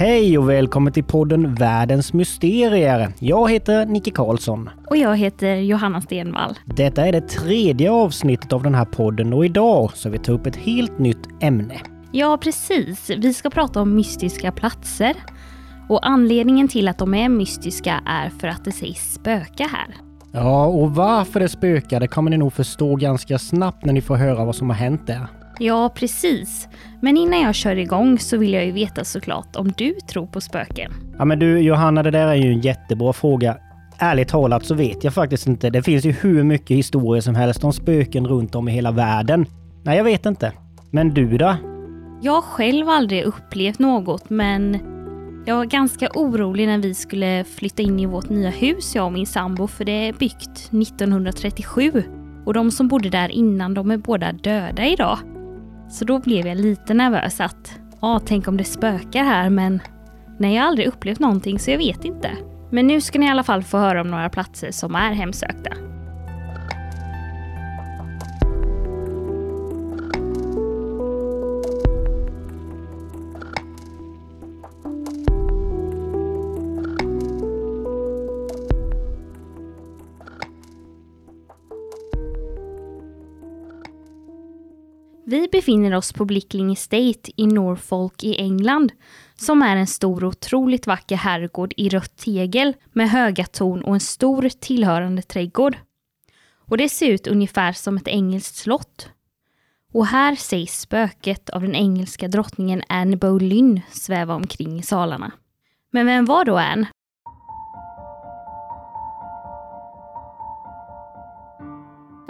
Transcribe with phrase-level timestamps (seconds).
[0.00, 3.12] Hej och välkommen till podden Världens Mysterier.
[3.18, 4.70] Jag heter Nicke Karlsson.
[4.86, 6.58] Och jag heter Johanna Stenvall.
[6.64, 10.46] Detta är det tredje avsnittet av den här podden och idag ska vi ta upp
[10.46, 11.80] ett helt nytt ämne.
[12.12, 13.10] Ja, precis.
[13.18, 15.16] Vi ska prata om mystiska platser.
[15.88, 19.96] Och anledningen till att de är mystiska är för att det sägs spöka här.
[20.32, 24.16] Ja, och varför det spökar det kommer ni nog förstå ganska snabbt när ni får
[24.16, 25.26] höra vad som har hänt där.
[25.62, 26.68] Ja, precis.
[27.00, 30.40] Men innan jag kör igång så vill jag ju veta såklart om du tror på
[30.40, 30.92] spöken.
[31.18, 33.56] Ja men du Johanna, det där är ju en jättebra fråga.
[33.98, 35.70] Ärligt talat så vet jag faktiskt inte.
[35.70, 39.46] Det finns ju hur mycket historier som helst om spöken runt om i hela världen.
[39.82, 40.52] Nej, jag vet inte.
[40.90, 41.56] Men du då?
[42.22, 44.78] Jag har själv aldrig upplevt något men
[45.46, 49.12] jag var ganska orolig när vi skulle flytta in i vårt nya hus, jag och
[49.12, 52.02] min sambo, för det är byggt 1937.
[52.46, 55.18] Och de som bodde där innan, de är båda döda idag.
[55.90, 59.82] Så då blev jag lite nervös att, ja, tänk om det spökar här, men
[60.38, 62.30] nej, jag har aldrig upplevt någonting så jag vet inte.
[62.70, 65.70] Men nu ska ni i alla fall få höra om några platser som är hemsökta.
[85.70, 88.92] Befinner oss på Blickling Estate i Norfolk i England,
[89.36, 93.94] som är en stor och otroligt vacker herrgård i rött tegel med höga torn och
[93.94, 95.76] en stor tillhörande trädgård.
[96.66, 99.08] Och det ser ut ungefär som ett engelskt slott.
[99.92, 105.32] Och här sägs spöket av den engelska drottningen Anne Boleyn sväva omkring i salarna.
[105.92, 106.86] Men vem var då Anne?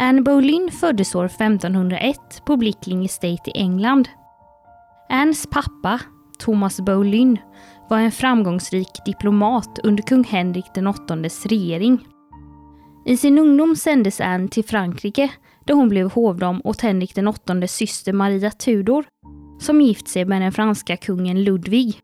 [0.03, 4.09] Anne Boleyn föddes år 1501 på Blickling Estate i England.
[5.09, 6.01] Annes pappa,
[6.39, 7.39] Thomas Boleyn,
[7.89, 11.99] var en framgångsrik diplomat under kung Henrik VIIIs regering.
[13.07, 15.31] I sin ungdom sändes Anne till Frankrike
[15.67, 19.05] där hon blev hovdam åt Henrik VIIIs syster Maria Tudor
[19.59, 22.01] som gift sig med den franska kungen Ludvig.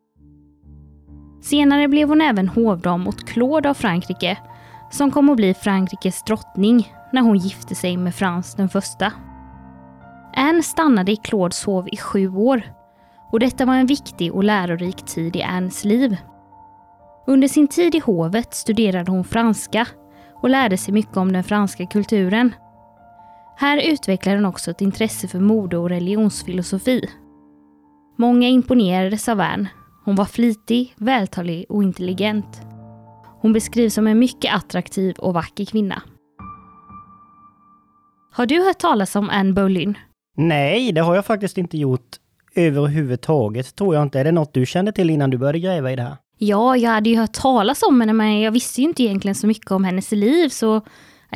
[1.43, 4.39] Senare blev hon även hovdam åt Claude av Frankrike
[4.91, 9.12] som kom att bli Frankrikes drottning när hon gifte sig med Frans den första.
[10.34, 12.62] Anne stannade i Claudes hov i sju år
[13.33, 16.17] och detta var en viktig och lärorik tid i Annes liv.
[17.27, 19.87] Under sin tid i hovet studerade hon franska
[20.34, 22.55] och lärde sig mycket om den franska kulturen.
[23.56, 27.09] Här utvecklade hon också ett intresse för mode och religionsfilosofi.
[28.19, 29.69] Många imponerades av Anne.
[30.05, 32.61] Hon var flitig, vältalig och intelligent.
[33.41, 36.03] Hon beskrivs som en mycket attraktiv och vacker kvinna.
[38.37, 39.99] Har du hört talas om Anne Boleyn?
[40.37, 42.17] Nej, det har jag faktiskt inte gjort
[42.55, 44.21] överhuvudtaget, tror jag inte.
[44.21, 46.17] Är det något du kände till innan du började gräva i det här?
[46.39, 49.47] Ja, jag hade ju hört talas om henne, men jag visste ju inte egentligen så
[49.47, 50.81] mycket om hennes liv, så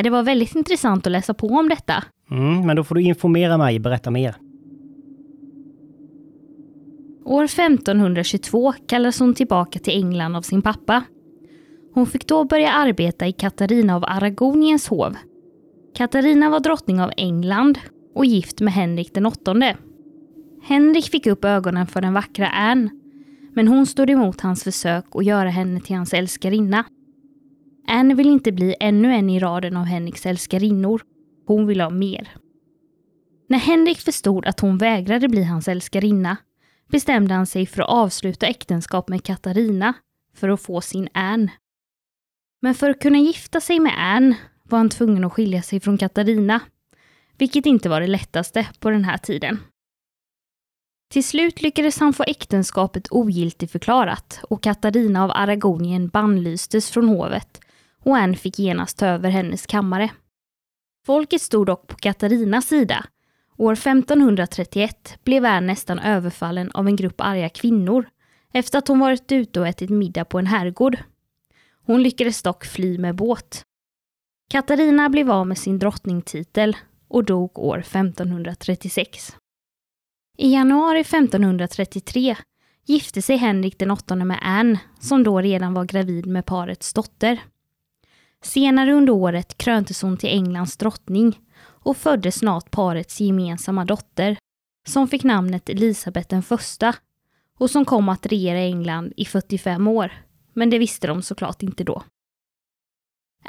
[0.03, 2.05] det var väldigt intressant att läsa på om detta.
[2.31, 4.35] Mm, men då får du informera mig, berätta mer.
[7.25, 11.03] År 1522 kallades hon tillbaka till England av sin pappa.
[11.95, 15.17] Hon fick då börja arbeta i Katarina av Aragoniens hov.
[15.95, 17.79] Katarina var drottning av England
[18.15, 19.77] och gift med Henrik den åttonde.
[20.63, 22.91] Henrik fick upp ögonen för den vackra Anne,
[23.55, 26.85] men hon stod emot hans försök att göra henne till hans älskarinna.
[27.87, 31.03] Anne vill inte bli ännu en i raden av Henriks älskarinnor.
[31.47, 32.29] Hon vill ha mer.
[33.49, 36.37] När Henrik förstod att hon vägrade bli hans älskarinna
[36.91, 39.95] bestämde han sig för att avsluta äktenskap med Katarina
[40.35, 41.53] för att få sin Anne.
[42.63, 44.37] Men för att kunna gifta sig med Anne
[44.71, 46.61] var han tvungen att skilja sig från Katarina,
[47.39, 49.59] vilket inte var det lättaste på den här tiden.
[51.13, 57.61] Till slut lyckades han få äktenskapet ogiltigförklarat och Katarina av Aragonien bannlystes från hovet
[58.05, 60.11] och Anne fick genast ta över hennes kammare.
[61.07, 63.07] Folket stod dock på Katarinas sida.
[63.57, 68.09] År 1531 blev Anne nästan överfallen av en grupp arga kvinnor
[68.53, 70.99] efter att hon varit ute och ätit middag på en herrgård.
[71.87, 73.65] Hon lyckades dock fly med båt.
[74.53, 76.77] Katarina blev av med sin drottningtitel
[77.09, 79.37] och dog år 1536.
[80.39, 82.37] I januari 1533
[82.87, 87.41] gifte sig Henrik den åttonde med Anne, som då redan var gravid med parets dotter.
[88.43, 94.37] Senare under året kröntes hon till Englands drottning och födde snart parets gemensamma dotter,
[94.89, 96.95] som fick namnet Elisabeth den första
[97.59, 100.13] och som kom att regera England i 45 år.
[100.53, 102.03] Men det visste de såklart inte då.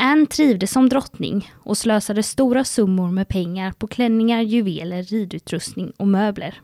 [0.04, 6.08] Anne trivdes som drottning och slösade stora summor med pengar på klänningar, juveler, ridutrustning och
[6.08, 6.62] möbler.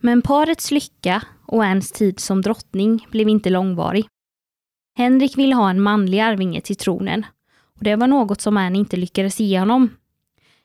[0.00, 4.06] Men parets lycka och Annes tid som drottning blev inte långvarig.
[4.98, 7.26] Henrik ville ha en manlig arvinge till tronen
[7.78, 9.88] och det var något som Anne inte lyckades ge honom.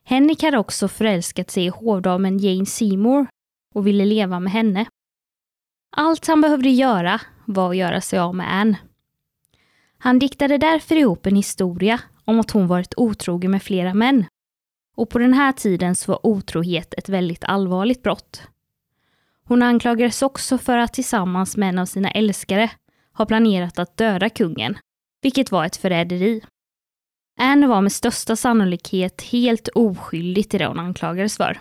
[0.04, 3.28] Henrik hade också förälskat sig i hovdamen Jane Seymour
[3.76, 4.86] och ville leva med henne.
[5.98, 8.78] Allt han behövde göra var att göra sig av med Anne.
[10.00, 14.26] Han diktade därför ihop en historia om att hon varit otrogen med flera män.
[14.96, 18.42] Och på den här tiden så var otrohet ett väldigt allvarligt brott.
[19.46, 22.72] Hon anklagades också för att tillsammans med en av sina älskare
[23.14, 24.78] ha planerat att döda kungen,
[25.22, 26.42] vilket var ett förräderi.
[27.40, 31.60] Anne var med största sannolikhet helt oskyldig till det hon anklagades för.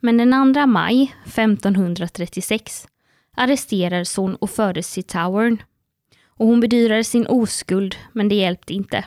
[0.00, 2.88] Men den 2 maj 1536
[3.36, 5.62] arresterades hon och fördes till Towern.
[6.36, 9.04] Och hon bedyrade sin oskuld, men det hjälpte inte.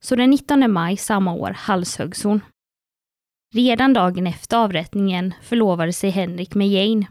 [0.00, 2.40] Så den 19 maj samma år halshöggs hon.
[3.54, 7.06] Redan dagen efter avrättningen förlovade sig Henrik med Jane.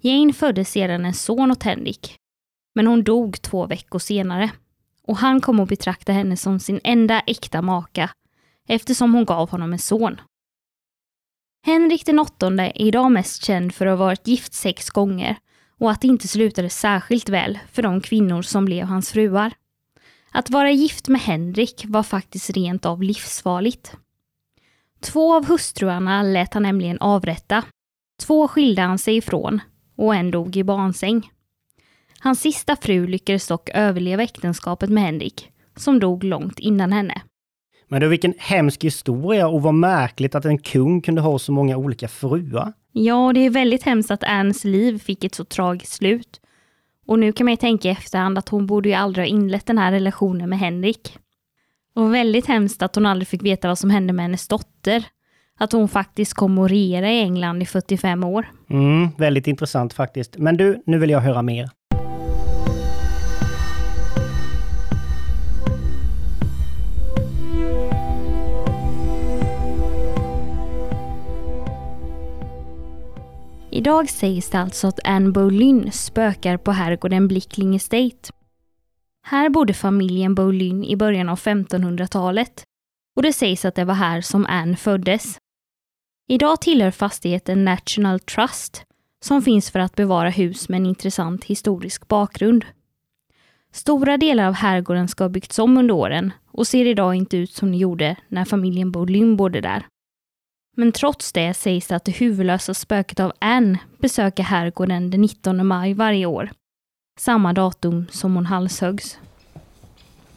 [0.00, 2.16] Jane födde sedan en son åt Henrik,
[2.74, 4.50] men hon dog två veckor senare.
[5.02, 8.10] Och han kom att betrakta henne som sin enda äkta maka,
[8.68, 10.20] eftersom hon gav honom en son.
[11.66, 15.36] Henrik den åttonde är idag mest känd för att ha varit gift sex gånger
[15.80, 19.52] och att det inte slutade särskilt väl för de kvinnor som blev hans fruar.
[20.30, 23.96] Att vara gift med Henrik var faktiskt rent av livsfarligt.
[25.00, 27.64] Två av hustruarna lät han nämligen avrätta.
[28.22, 29.60] Två skilde han sig ifrån
[29.96, 31.30] och en dog i barnsäng.
[32.18, 37.22] Hans sista fru lyckades dock överleva äktenskapet med Henrik, som dog långt innan henne.
[37.88, 41.76] Men du, vilken hemsk historia och vad märkligt att en kung kunde ha så många
[41.76, 42.72] olika fruar.
[42.92, 46.40] Ja, det är väldigt hemskt att Annes liv fick ett så tragiskt slut.
[47.06, 49.66] Och nu kan man ju tänka i efterhand att hon borde ju aldrig ha inlett
[49.66, 51.18] den här relationen med Henrik.
[51.94, 55.04] Och väldigt hemskt att hon aldrig fick veta vad som hände med hennes dotter.
[55.58, 58.50] Att hon faktiskt kom att regera i England i 45 år.
[58.70, 60.38] Mm, väldigt intressant faktiskt.
[60.38, 61.70] Men du, nu vill jag höra mer.
[73.80, 78.32] Idag sägs det alltså att Anne Boleyn spökar på herrgården Blickling Estate.
[79.22, 82.62] Här bodde familjen Boleyn i början av 1500-talet
[83.16, 85.38] och det sägs att det var här som Anne föddes.
[86.28, 88.84] Idag tillhör fastigheten National Trust
[89.24, 92.64] som finns för att bevara hus med en intressant historisk bakgrund.
[93.72, 97.52] Stora delar av herrgården ska ha byggts om under åren och ser idag inte ut
[97.52, 99.86] som det gjorde när familjen Boleyn bodde där.
[100.80, 105.66] Men trots det sägs det att det huvudlösa spöket av Anne besöker herrgården den 19
[105.66, 106.50] maj varje år.
[107.18, 109.18] Samma datum som hon halshöggs.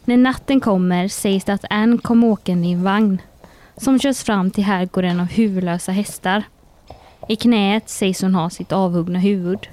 [0.04, 3.22] När natten kommer sägs det att Anne kom åkande i en vagn
[3.76, 6.42] som körs fram till herrgården av huvudlösa hästar.
[7.28, 9.68] I knät sägs hon ha sitt avhuggna huvud.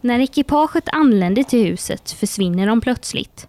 [0.00, 3.48] När ekipaget anländer till huset försvinner de plötsligt.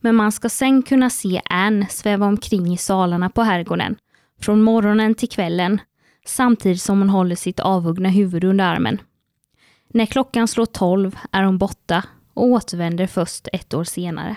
[0.00, 3.96] Men man ska sen kunna se Anne sväva omkring i salarna på herrgården,
[4.40, 5.80] från morgonen till kvällen,
[6.26, 9.00] samtidigt som hon håller sitt avhuggna huvud under armen.
[9.88, 12.04] När klockan slår tolv är hon borta
[12.34, 14.36] och återvänder först ett år senare.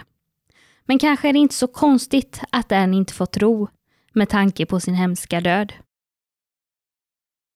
[0.85, 3.67] Men kanske är det inte så konstigt att Anne inte fått ro
[4.13, 5.73] med tanke på sin hemska död.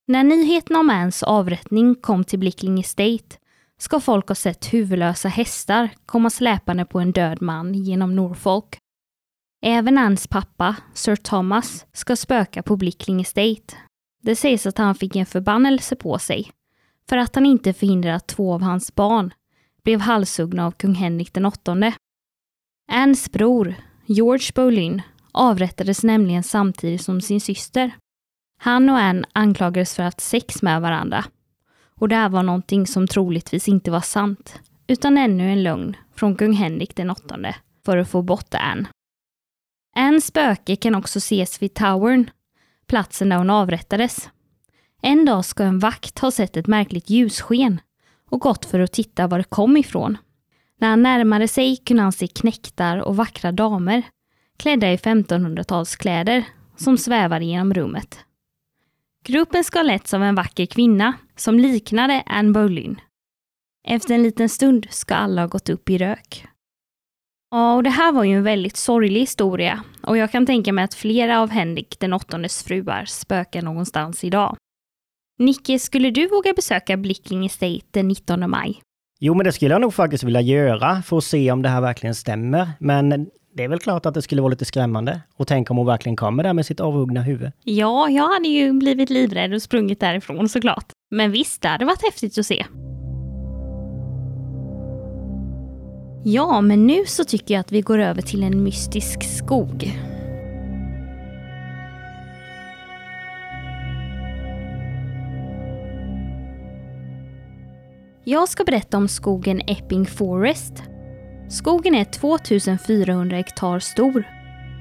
[0.07, 3.37] När nyheten om Annes avrättning kom till Blickling Estate
[3.77, 8.77] ska folk ha sett huvudlösa hästar komma släpande på en död man genom Norfolk.
[9.62, 13.75] Även Anns pappa, Sir Thomas, ska spöka på Blickling Estate.
[14.24, 16.51] Det sägs att han fick en förbannelse på sig
[17.10, 19.34] för att han inte förhindrade att två av hans barn
[19.84, 21.93] blev halshuggna av kung Henrik den åttonde.
[22.91, 27.91] Anns bror, George Boleyn, avrättades nämligen samtidigt som sin syster.
[28.60, 31.25] Han och Anne anklagades för att ha sex med varandra
[31.99, 36.35] och det här var någonting som troligtvis inte var sant, utan ännu en lögn från
[36.35, 38.85] kung Henrik den åttonde för att få bort Anne.
[39.95, 42.29] Annes spöke kan också ses vid Towern,
[42.87, 44.29] platsen där hon avrättades.
[45.01, 47.81] En dag ska en vakt ha sett ett märkligt ljussken
[48.29, 50.17] och gått för att titta var det kom ifrån.
[50.79, 54.03] När han närmade sig kunde han se knäktar och vackra damer
[54.57, 56.43] klädda i 1500-talskläder
[56.75, 58.19] som svävade genom rummet.
[59.23, 63.01] Gruppen ska ha letts av en vacker kvinna som liknade Anne Boleyn.
[63.88, 66.46] Efter en liten stund ska alla ha gått upp i rök.
[67.51, 70.84] Ja, och det här var ju en väldigt sorglig historia och jag kan tänka mig
[70.84, 74.58] att flera av Henrik den åttondes fruar spökar någonstans idag.
[75.39, 78.82] Nicke, skulle du våga besöka Blickling Estate den 19 maj?
[79.20, 81.82] Jo, men det skulle jag nog faktiskt vilja göra för att se om det här
[81.82, 82.70] verkligen stämmer.
[82.79, 85.21] Men det är väl klart att det skulle vara lite skrämmande.
[85.35, 87.51] Och tänk om hon verkligen kommer där med sitt avhuggna huvud.
[87.63, 90.85] Ja, jag hade ju blivit livrädd och sprungit därifrån såklart.
[91.11, 92.65] Men visst, det hade varit häftigt att se.
[96.23, 99.99] Ja, men nu så tycker jag att vi går över till en mystisk skog.
[108.23, 110.83] Jag ska berätta om skogen Epping Forest.
[111.49, 114.23] Skogen är 2400 hektar stor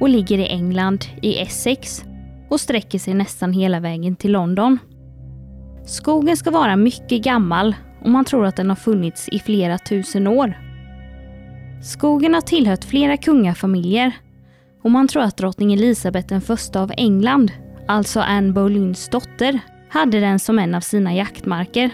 [0.00, 2.04] och ligger i England, i Essex
[2.48, 4.78] och sträcker sig nästan hela vägen till London.
[5.84, 10.26] Skogen ska vara mycket gammal och man tror att den har funnits i flera tusen
[10.26, 10.58] år.
[11.82, 14.12] Skogen har tillhört flera kungafamiljer
[14.82, 17.52] och man tror att drottning Elisabeth den första av England,
[17.88, 21.90] alltså Anne Boleyns dotter, hade den som en av sina jaktmarker.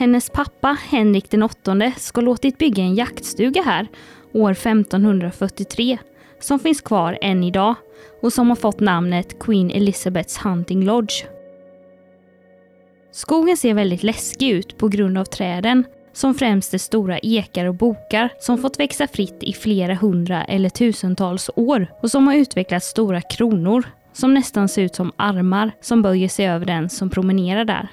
[0.00, 3.88] Hennes pappa Henrik den åttonde ska låtit bygga en jaktstuga här
[4.32, 5.98] år 1543
[6.38, 7.74] som finns kvar än idag
[8.22, 11.24] och som har fått namnet Queen Elizabeths Hunting Lodge.
[13.12, 17.74] Skogen ser väldigt läskig ut på grund av träden som främst är stora ekar och
[17.74, 22.84] bokar som fått växa fritt i flera hundra eller tusentals år och som har utvecklat
[22.84, 27.64] stora kronor som nästan ser ut som armar som böjer sig över den som promenerar
[27.64, 27.88] där.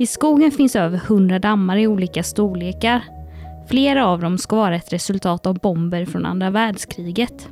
[0.00, 3.04] I skogen finns över hundra dammar i olika storlekar.
[3.68, 7.48] Flera av dem ska vara ett resultat av bomber från andra världskriget.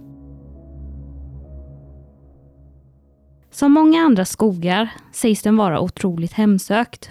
[3.50, 7.11] Som många andra skogar sägs den vara otroligt hemsökt.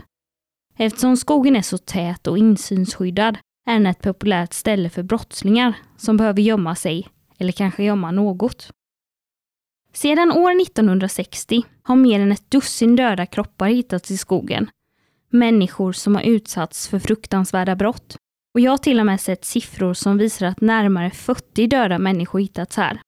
[0.78, 3.38] Eftersom skogen är så tät och insynsskyddad
[3.68, 8.70] är den ett populärt ställe för brottslingar som behöver gömma sig eller kanske gömma något.
[9.94, 14.70] Sedan år 1960 har mer än ett dussin döda kroppar hittats i skogen.
[15.30, 18.18] Människor som har utsatts för fruktansvärda brott.
[18.54, 22.40] Och jag har till och med sett siffror som visar att närmare 40 döda människor
[22.40, 23.02] hittats här.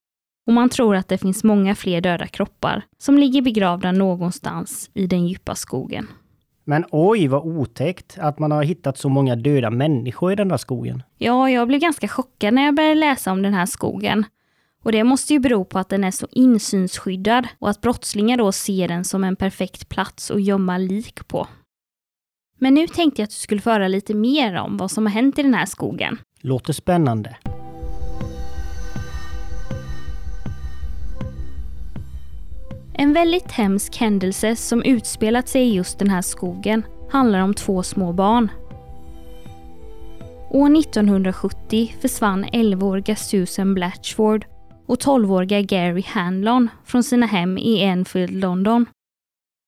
[0.48, 5.08] Och man tror att det finns många fler döda kroppar som ligger begravda någonstans i
[5.08, 6.08] den djupa skogen.
[6.64, 10.58] Men oj, vad otäckt att man har hittat så många döda människor i den där
[10.58, 11.04] skogen.
[11.18, 14.26] Ja, jag blev ganska chockad när jag började läsa om den här skogen.
[14.84, 18.52] Och det måste ju bero på att den är så insynsskyddad och att brottslingar då
[18.52, 21.48] ser den som en perfekt plats att gömma lik på.
[22.60, 25.40] Men nu tänkte jag att du skulle föra lite mer om vad som har hänt
[25.40, 26.18] i den här skogen.
[26.42, 27.38] Låter spännande.
[32.94, 37.84] En väldigt hemsk händelse som utspelat sig i just den här skogen handlar om två
[37.84, 38.52] små barn.
[40.50, 44.46] År 1970 försvann 11-åriga Susan Blatchford
[44.88, 48.86] och 12-åriga Gary Hanlon från sina hem i Enfield, London.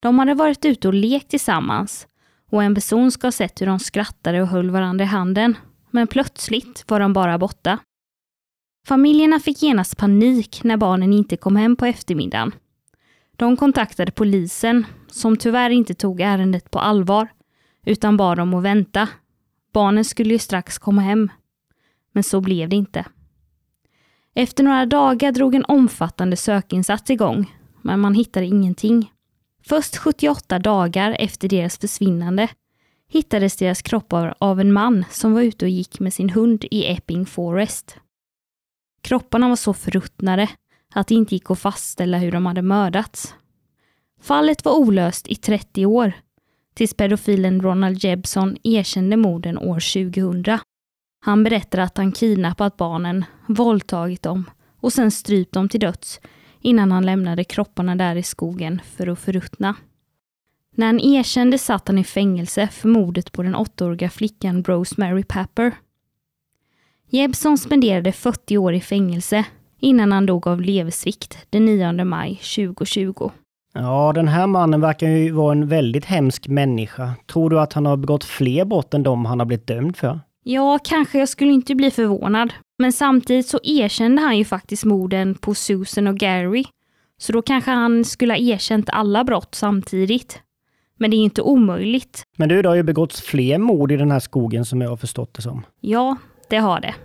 [0.01, 2.07] De hade varit ute och lekt tillsammans
[2.49, 5.57] och en person ska ha sett hur de skrattade och höll varandra i handen.
[5.91, 7.79] Men plötsligt var de bara borta.
[8.87, 12.51] Familjerna fick genast panik när barnen inte kom hem på eftermiddagen.
[13.35, 17.27] De kontaktade polisen, som tyvärr inte tog ärendet på allvar,
[17.85, 19.09] utan bad dem att vänta.
[19.73, 21.31] Barnen skulle ju strax komma hem.
[22.11, 23.05] Men så blev det inte.
[24.33, 29.11] Efter några dagar drog en omfattande sökinsats igång, men man hittade ingenting.
[29.61, 32.47] Först 78 dagar efter deras försvinnande
[33.07, 36.91] hittades deras kroppar av en man som var ute och gick med sin hund i
[36.91, 37.97] Epping Forest.
[39.01, 40.49] Kropparna var så förruttnade
[40.93, 43.35] att det inte gick att fastställa hur de hade mördats.
[44.21, 46.13] Fallet var olöst i 30 år,
[46.73, 50.59] tills pedofilen Ronald Jebson erkände morden år 2000.
[51.21, 54.49] Han berättade att han kidnappat barnen, våldtagit dem
[54.81, 56.19] och sen strypt dem till döds
[56.61, 59.75] innan han lämnade kropparna där i skogen för att förruttna.
[60.75, 65.71] När han erkände satt han i fängelse för mordet på den åttaåriga flickan Rosemary Papper.
[67.09, 69.45] Jebson spenderade 40 år i fängelse
[69.79, 73.31] innan han dog av leversvikt den 9 maj 2020.
[73.73, 77.13] Ja, den här mannen verkar ju vara en väldigt hemsk människa.
[77.25, 80.19] Tror du att han har begått fler brott än de han har blivit dömd för?
[80.43, 81.19] Ja, kanske.
[81.19, 82.53] Jag skulle inte bli förvånad.
[82.81, 86.63] Men samtidigt så erkände han ju faktiskt morden på Susan och Gary.
[87.17, 90.41] Så då kanske han skulle ha erkänt alla brott samtidigt.
[90.97, 92.23] Men det är inte omöjligt.
[92.37, 94.97] Men du, det har ju begåtts fler mord i den här skogen som jag har
[94.97, 95.65] förstått det som.
[95.79, 96.17] Ja,
[96.49, 96.95] det har det.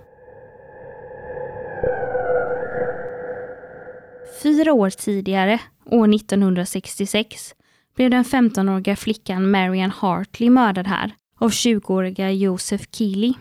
[4.42, 7.54] Fyra år tidigare, år 1966,
[7.96, 13.32] blev den 15-åriga flickan Marian Hartley mördad här av 20-åriga Joseph Keely.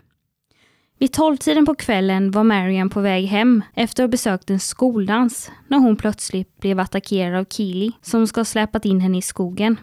[1.04, 5.52] Vid tolvtiden på kvällen var Marian på väg hem efter att ha besökt en skoldans
[5.68, 9.80] när hon plötsligt blev attackerad av Keely som ska ha släpat in henne i skogen.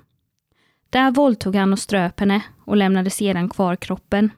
[0.90, 4.30] Där våldtog han och ströp henne och lämnade sedan kvar kroppen.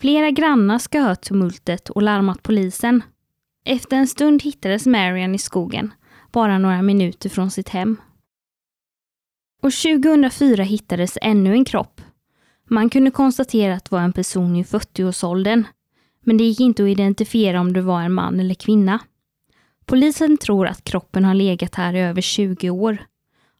[0.00, 3.02] Flera grannar ska ha hört tumultet och larmat polisen.
[3.64, 5.92] Efter en stund hittades Marian i skogen,
[6.32, 7.96] bara några minuter från sitt hem.
[9.62, 12.00] Och 2004 hittades ännu en kropp.
[12.70, 15.64] Man kunde konstatera att det var en person i 40-årsåldern,
[16.24, 18.98] men det gick inte att identifiera om det var en man eller kvinna.
[19.86, 22.98] Polisen tror att kroppen har legat här i över 20 år.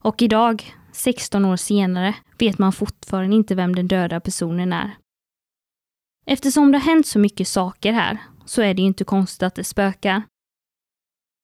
[0.03, 4.97] Och idag, 16 år senare, vet man fortfarande inte vem den döda personen är.
[6.27, 9.65] Eftersom det har hänt så mycket saker här så är det inte konstigt att det
[9.65, 10.23] spökar.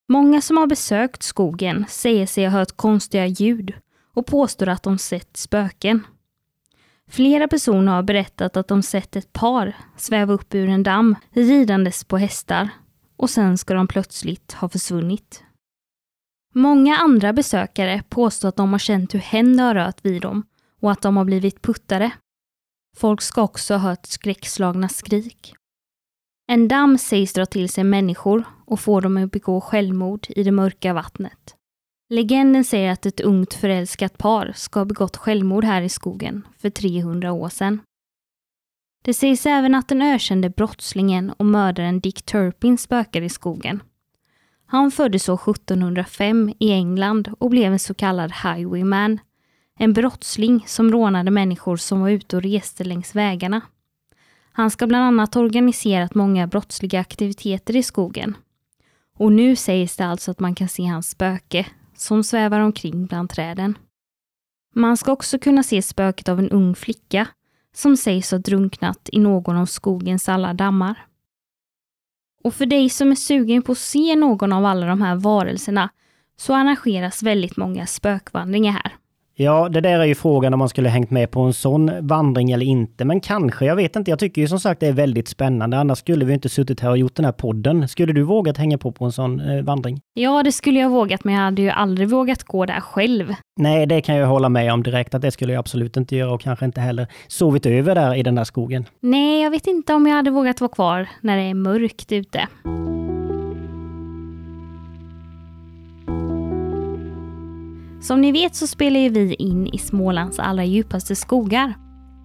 [0.08, 3.74] Många som har besökt skogen säger sig ha hört konstiga ljud
[4.14, 6.06] och påstår att de sett spöken.
[7.10, 12.04] Flera personer har berättat att de sett ett par sväva upp ur en damm ridandes
[12.04, 12.68] på hästar
[13.16, 15.44] och sen ska de plötsligt ha försvunnit.
[16.54, 20.42] Många andra besökare påstår att de har känt hur händer har rört vid dem
[20.80, 22.10] och att de har blivit puttade.
[22.96, 25.54] Folk ska också ha hört skräckslagna skrik.
[26.52, 30.52] En damm sägs dra till sig människor och få dem att begå självmord i det
[30.52, 31.56] mörka vattnet.
[32.12, 36.70] Legenden säger att ett ungt förälskat par ska ha begått självmord här i skogen för
[36.70, 37.80] 300 år sedan.
[39.02, 43.82] Det sägs även att den ökände brottslingen och mördaren Dick Turpin spökar i skogen.
[44.66, 49.18] Han föddes år 1705 i England och blev en så kallad highwayman,
[49.78, 53.60] en brottsling som rånade människor som var ute och reste längs vägarna.
[54.52, 58.36] Han ska bland annat ha organiserat många brottsliga aktiviteter i skogen.
[59.16, 61.66] Och nu sägs det alltså att man kan se hans spöke
[62.00, 63.78] som svävar omkring bland träden.
[64.74, 67.28] Man ska också kunna se spöket av en ung flicka
[67.74, 71.06] som sägs ha drunknat i någon av skogens alla dammar.
[72.44, 75.90] Och för dig som är sugen på att se någon av alla de här varelserna
[76.36, 78.96] så arrangeras väldigt många spökvandringar här.
[79.42, 82.50] Ja, det där är ju frågan om man skulle hängt med på en sån vandring
[82.50, 83.04] eller inte.
[83.04, 84.10] Men kanske, jag vet inte.
[84.10, 85.78] Jag tycker ju som sagt det är väldigt spännande.
[85.78, 87.88] Annars skulle vi inte suttit här och gjort den här podden.
[87.88, 90.00] Skulle du vågat hänga på på en sån eh, vandring?
[90.14, 93.34] Ja, det skulle jag vågat, men jag hade ju aldrig vågat gå där själv.
[93.60, 96.32] Nej, det kan jag hålla med om direkt att det skulle jag absolut inte göra
[96.32, 98.84] och kanske inte heller sovit över där i den där skogen.
[99.00, 102.48] Nej, jag vet inte om jag hade vågat vara kvar när det är mörkt ute.
[108.00, 111.74] Som ni vet så spelar ju vi in i Smålands allra djupaste skogar.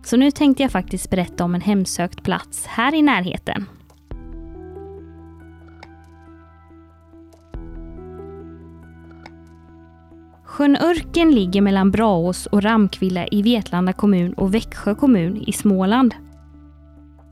[0.04, 3.66] Så nu tänkte jag faktiskt berätta om en hemsökt plats här i närheten.
[10.44, 16.16] Sjön Örken ligger mellan Braås och Ramkvilla i Vetlanda kommun och Växjö kommun i Småland.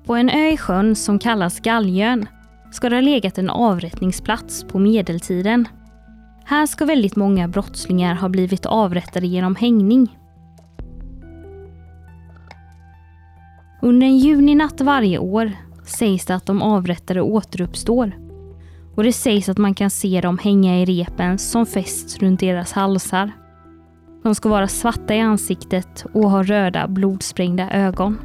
[0.06, 2.28] På en ö i sjön som kallas Galljön
[2.72, 5.68] ska det ha legat en avrättningsplats på medeltiden.
[6.46, 10.18] Här ska väldigt många brottslingar ha blivit avrättade genom hängning.
[13.82, 15.52] Under en juninatt varje år
[15.86, 18.12] sägs det att de avrättade återuppstår.
[18.96, 22.72] Och det sägs att man kan se dem hänga i repen som fästs runt deras
[22.72, 23.32] halsar.
[24.24, 28.18] De ska vara svarta i ansiktet och ha röda blodsprängda ögon.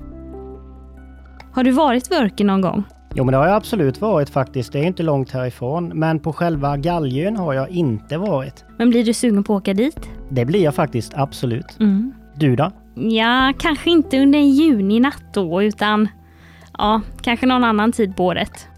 [1.53, 2.85] Har du varit vid Örken någon gång?
[3.15, 4.73] Jo, men det har jag absolut varit faktiskt.
[4.73, 5.89] Det är inte långt härifrån.
[5.89, 8.65] Men på själva Galljön har jag inte varit.
[8.79, 10.09] Men blir du sugen på att åka dit?
[10.29, 11.81] Det blir jag faktiskt, absolut.
[11.81, 12.13] Mm.
[12.35, 12.71] Du då?
[12.95, 16.09] Ja, kanske inte under en juninatt då, utan
[16.79, 18.69] ja, kanske någon annan tid på året.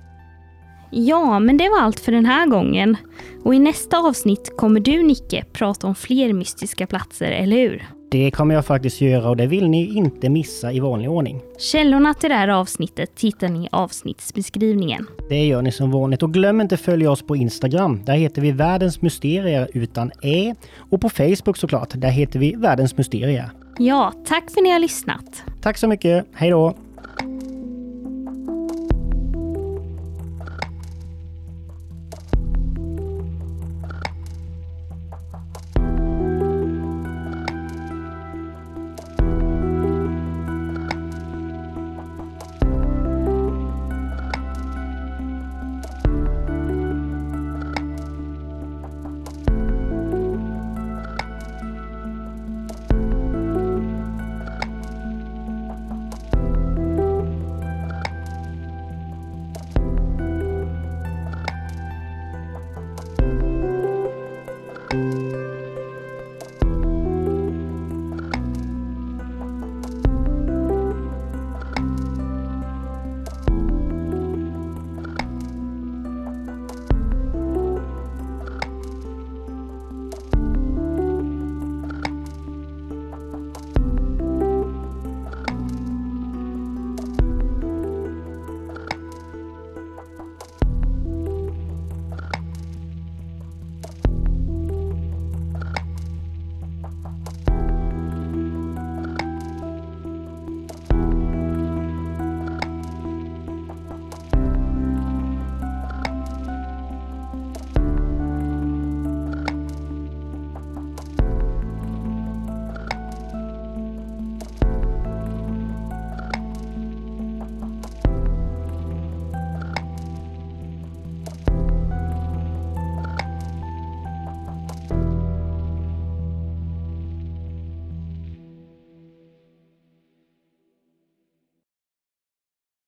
[0.91, 2.97] Ja, men det var allt för den här gången.
[3.45, 7.87] Och i nästa avsnitt kommer du, Nicke, prata om fler mystiska platser, eller hur?
[8.11, 11.41] Det kommer jag faktiskt göra och det vill ni inte missa i vanlig ordning.
[11.59, 15.07] Källorna till det här avsnittet hittar ni i avsnittsbeskrivningen.
[15.29, 18.05] Det gör ni som vanligt och glöm inte följa oss på Instagram.
[18.05, 20.55] Där heter vi Världens Mysterier utan E.
[20.91, 21.91] Och på Facebook såklart.
[21.95, 23.51] Där heter vi Världens Mysterier.
[23.79, 25.43] Ja, tack för att ni har lyssnat.
[25.63, 26.27] Tack så mycket.
[26.35, 26.75] Hej då!